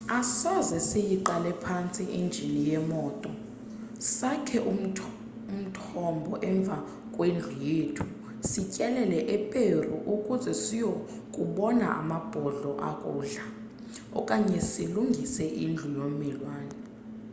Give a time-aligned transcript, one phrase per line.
[0.19, 3.29] asoze siyiqale phantsi injini yemoto
[4.17, 4.57] sakhe
[5.57, 6.77] umthombo emva
[7.15, 8.05] kwendlu yethu
[8.49, 13.43] sityelele eperu ukuze siyokubona amabhodlo akudla
[14.19, 16.75] okanye silungise indlu yommelwane